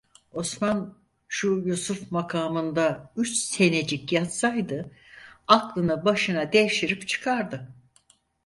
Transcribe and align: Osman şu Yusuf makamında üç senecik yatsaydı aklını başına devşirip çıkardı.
Osman 0.33 0.97
şu 1.27 1.47
Yusuf 1.65 2.11
makamında 2.11 3.11
üç 3.17 3.29
senecik 3.37 4.11
yatsaydı 4.13 4.91
aklını 5.47 6.05
başına 6.05 6.53
devşirip 6.53 7.07
çıkardı. 7.07 7.71